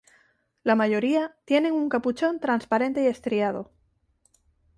[0.63, 3.71] La mayoría tienen un capuchón transparente y estriado.